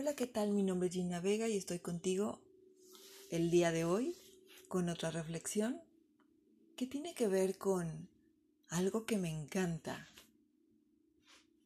Hola, 0.00 0.14
¿qué 0.14 0.28
tal? 0.28 0.52
Mi 0.52 0.62
nombre 0.62 0.88
es 0.88 0.94
Gina 0.94 1.18
Vega 1.18 1.48
y 1.48 1.56
estoy 1.56 1.80
contigo 1.80 2.38
el 3.32 3.50
día 3.50 3.72
de 3.72 3.84
hoy 3.84 4.14
con 4.68 4.88
otra 4.90 5.10
reflexión 5.10 5.80
que 6.76 6.86
tiene 6.86 7.14
que 7.14 7.26
ver 7.26 7.58
con 7.58 8.08
algo 8.68 9.06
que 9.06 9.18
me 9.18 9.28
encanta. 9.28 10.06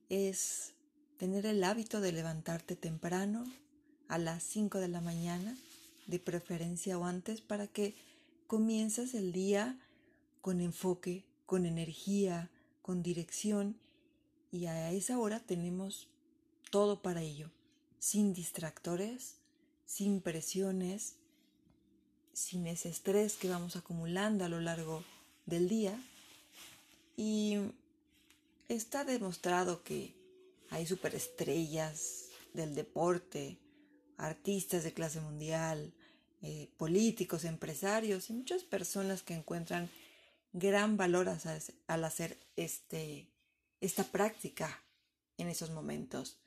Es 0.09 0.73
tener 1.19 1.45
el 1.45 1.63
hábito 1.63 2.01
de 2.01 2.13
levantarte 2.13 2.75
temprano 2.75 3.45
a 4.09 4.16
las 4.16 4.43
5 4.45 4.79
de 4.79 4.89
la 4.89 5.03
mañana, 5.03 5.55
de 6.07 6.19
preferencia 6.19 6.99
o 6.99 7.05
antes, 7.05 7.43
para 7.43 7.67
que 7.67 7.95
comiences 8.46 9.12
el 9.12 9.33
día 9.33 9.79
con 10.41 10.62
enfoque, 10.62 11.23
con 11.45 11.67
energía, 11.67 12.49
con 12.80 13.03
dirección 13.03 13.77
y 14.51 14.64
a 14.69 14.91
esa 14.91 15.19
hora 15.19 15.39
tenemos 15.41 16.09
todo 16.71 17.03
para 17.03 17.21
ello 17.21 17.51
sin 18.03 18.34
distractores, 18.34 19.37
sin 19.87 20.20
presiones, 20.23 21.15
sin 22.33 22.66
ese 22.66 22.88
estrés 22.88 23.37
que 23.37 23.48
vamos 23.48 23.77
acumulando 23.77 24.45
a 24.45 24.48
lo 24.48 24.61
largo 24.61 25.05
del 25.47 25.69
día. 25.69 25.97
Y 27.16 27.59
está 28.69 29.05
demostrado 29.05 29.84
que 29.84 30.16
hay 30.70 30.84
superestrellas 30.84 32.30
del 32.55 32.75
deporte, 32.75 33.61
artistas 34.16 34.83
de 34.83 34.92
clase 34.92 35.20
mundial, 35.20 35.95
eh, 36.42 36.73
políticos, 36.78 37.45
empresarios 37.45 38.30
y 38.30 38.33
muchas 38.33 38.64
personas 38.64 39.23
que 39.23 39.34
encuentran 39.34 39.89
gran 40.53 40.97
valor 40.97 41.28
al 41.87 42.05
hacer 42.05 42.37
este, 42.56 43.28
esta 43.80 44.03
práctica 44.03 44.83
en 45.39 45.47
esos 45.47 45.70
momentos. 45.70 46.41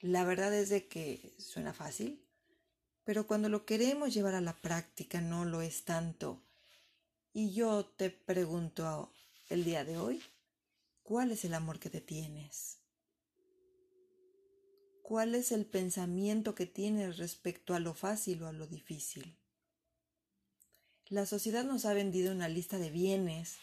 La 0.00 0.24
verdad 0.24 0.54
es 0.54 0.68
de 0.68 0.86
que 0.86 1.34
suena 1.38 1.74
fácil, 1.74 2.24
pero 3.02 3.26
cuando 3.26 3.48
lo 3.48 3.66
queremos 3.66 4.14
llevar 4.14 4.36
a 4.36 4.40
la 4.40 4.54
práctica 4.54 5.20
no 5.20 5.44
lo 5.44 5.60
es 5.60 5.84
tanto. 5.84 6.40
Y 7.32 7.52
yo 7.52 7.84
te 7.84 8.10
pregunto 8.10 9.12
el 9.48 9.64
día 9.64 9.84
de 9.84 9.98
hoy, 9.98 10.22
¿cuál 11.02 11.32
es 11.32 11.44
el 11.44 11.52
amor 11.52 11.80
que 11.80 11.90
te 11.90 12.00
tienes? 12.00 12.78
¿Cuál 15.02 15.34
es 15.34 15.50
el 15.50 15.66
pensamiento 15.66 16.54
que 16.54 16.66
tienes 16.66 17.18
respecto 17.18 17.74
a 17.74 17.80
lo 17.80 17.92
fácil 17.92 18.44
o 18.44 18.46
a 18.46 18.52
lo 18.52 18.68
difícil? 18.68 19.36
La 21.08 21.26
sociedad 21.26 21.64
nos 21.64 21.86
ha 21.86 21.92
vendido 21.92 22.30
una 22.30 22.48
lista 22.48 22.78
de 22.78 22.90
bienes 22.90 23.56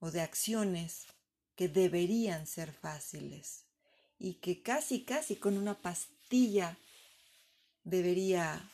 o 0.00 0.10
de 0.10 0.20
acciones 0.20 1.06
que 1.56 1.68
deberían 1.68 2.46
ser 2.46 2.72
fáciles 2.72 3.64
y 4.18 4.34
que 4.34 4.62
casi, 4.62 5.04
casi 5.04 5.36
con 5.36 5.56
una 5.56 5.80
pastilla 5.80 6.78
debería 7.84 8.70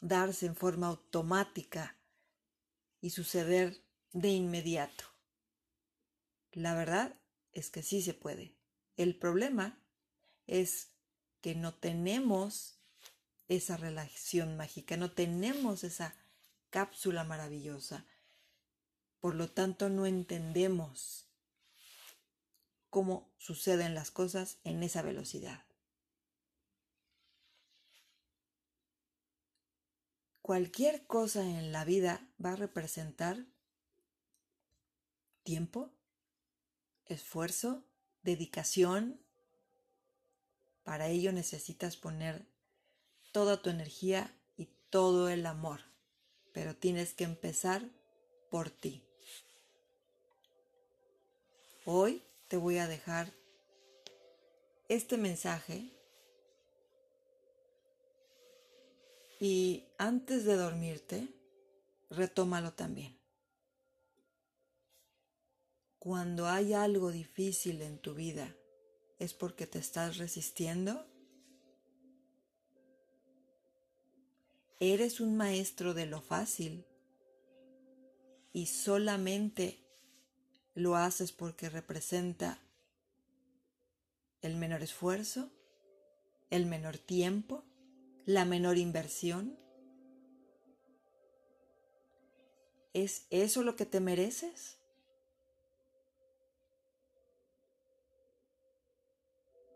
darse 0.00 0.46
en 0.46 0.56
forma 0.56 0.88
automática 0.88 1.96
y 3.00 3.10
suceder 3.10 3.82
de 4.12 4.30
inmediato. 4.30 5.04
La 6.52 6.74
verdad 6.74 7.14
es 7.52 7.70
que 7.70 7.82
sí 7.82 8.02
se 8.02 8.14
puede. 8.14 8.56
El 8.96 9.16
problema 9.16 9.78
es 10.46 10.92
que 11.40 11.54
no 11.54 11.74
tenemos 11.74 12.78
esa 13.48 13.76
relación 13.76 14.56
mágica, 14.56 14.96
no 14.96 15.12
tenemos 15.12 15.84
esa 15.84 16.14
cápsula 16.70 17.24
maravillosa. 17.24 18.06
Por 19.20 19.34
lo 19.34 19.50
tanto, 19.50 19.88
no 19.88 20.06
entendemos 20.06 21.25
cómo 22.90 23.32
suceden 23.38 23.94
las 23.94 24.10
cosas 24.10 24.58
en 24.64 24.82
esa 24.82 25.02
velocidad. 25.02 25.64
Cualquier 30.42 31.06
cosa 31.06 31.42
en 31.42 31.72
la 31.72 31.84
vida 31.84 32.28
va 32.42 32.52
a 32.52 32.56
representar 32.56 33.46
tiempo, 35.42 35.92
esfuerzo, 37.06 37.84
dedicación. 38.22 39.20
Para 40.84 41.08
ello 41.08 41.32
necesitas 41.32 41.96
poner 41.96 42.46
toda 43.32 43.60
tu 43.60 43.70
energía 43.70 44.36
y 44.56 44.66
todo 44.90 45.28
el 45.28 45.46
amor, 45.46 45.80
pero 46.52 46.76
tienes 46.76 47.12
que 47.12 47.24
empezar 47.24 47.90
por 48.50 48.70
ti. 48.70 49.02
Hoy 51.84 52.25
te 52.48 52.56
voy 52.56 52.78
a 52.78 52.86
dejar 52.86 53.32
este 54.88 55.16
mensaje 55.16 55.90
y 59.40 59.84
antes 59.98 60.44
de 60.44 60.56
dormirte, 60.56 61.28
retómalo 62.08 62.72
también. 62.72 63.18
Cuando 65.98 66.46
hay 66.46 66.72
algo 66.72 67.10
difícil 67.10 67.82
en 67.82 67.98
tu 67.98 68.14
vida, 68.14 68.54
¿es 69.18 69.34
porque 69.34 69.66
te 69.66 69.78
estás 69.78 70.18
resistiendo? 70.18 71.04
¿Eres 74.78 75.20
un 75.20 75.36
maestro 75.36 75.94
de 75.94 76.06
lo 76.06 76.20
fácil 76.20 76.86
y 78.52 78.66
solamente 78.66 79.85
lo 80.76 80.94
haces 80.94 81.32
porque 81.32 81.70
representa 81.70 82.58
el 84.42 84.56
menor 84.56 84.82
esfuerzo, 84.82 85.50
el 86.50 86.66
menor 86.66 86.98
tiempo, 86.98 87.64
la 88.26 88.44
menor 88.44 88.76
inversión. 88.76 89.58
¿Es 92.92 93.26
eso 93.30 93.62
lo 93.62 93.74
que 93.74 93.86
te 93.86 94.00
mereces? 94.00 94.76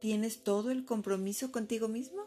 ¿Tienes 0.00 0.44
todo 0.44 0.70
el 0.70 0.84
compromiso 0.84 1.50
contigo 1.50 1.88
mismo? 1.88 2.26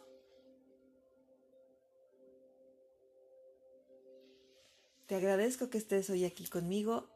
Te 5.06 5.16
agradezco 5.16 5.70
que 5.70 5.78
estés 5.78 6.10
hoy 6.10 6.26
aquí 6.26 6.48
conmigo 6.48 7.13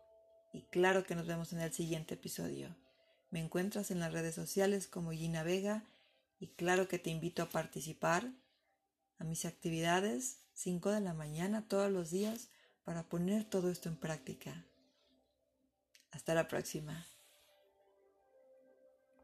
y 0.57 0.61
claro 0.71 1.03
que 1.03 1.13
nos 1.13 1.27
vemos 1.27 1.53
en 1.53 1.61
el 1.61 1.71
siguiente 1.71 2.15
episodio. 2.15 2.75
Me 3.29 3.39
encuentras 3.39 3.91
en 3.91 3.99
las 3.99 4.11
redes 4.11 4.33
sociales 4.33 4.87
como 4.87 5.11
Gina 5.11 5.43
Vega 5.43 5.83
y 6.39 6.47
claro 6.47 6.87
que 6.87 6.97
te 6.97 7.11
invito 7.11 7.43
a 7.43 7.49
participar 7.49 8.31
a 9.19 9.23
mis 9.23 9.45
actividades 9.45 10.39
5 10.53 10.89
de 10.91 11.01
la 11.01 11.13
mañana 11.13 11.67
todos 11.67 11.91
los 11.91 12.09
días 12.09 12.49
para 12.83 13.03
poner 13.03 13.43
todo 13.43 13.69
esto 13.69 13.87
en 13.87 13.97
práctica. 13.97 14.65
Hasta 16.11 16.33
la 16.33 16.47
próxima. 16.47 17.05